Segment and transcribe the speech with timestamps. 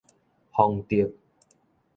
[0.51, 1.13] 豐澤